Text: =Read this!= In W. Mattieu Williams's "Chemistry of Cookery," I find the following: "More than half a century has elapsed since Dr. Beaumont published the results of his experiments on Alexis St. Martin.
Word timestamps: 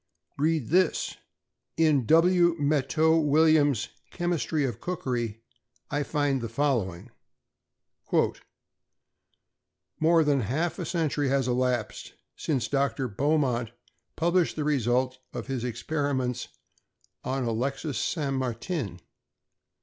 =Read 0.39 0.69
this!= 0.69 1.17
In 1.77 2.07
W. 2.07 2.55
Mattieu 2.59 3.17
Williams's 3.23 3.89
"Chemistry 4.09 4.65
of 4.65 4.81
Cookery," 4.81 5.43
I 5.91 6.01
find 6.01 6.41
the 6.41 6.49
following: 6.49 7.11
"More 9.99 10.23
than 10.23 10.39
half 10.39 10.79
a 10.79 10.85
century 10.87 11.29
has 11.29 11.47
elapsed 11.47 12.13
since 12.35 12.67
Dr. 12.67 13.07
Beaumont 13.07 13.73
published 14.15 14.55
the 14.55 14.63
results 14.63 15.19
of 15.33 15.45
his 15.45 15.63
experiments 15.63 16.47
on 17.23 17.43
Alexis 17.43 17.99
St. 17.99 18.33
Martin. 18.33 19.01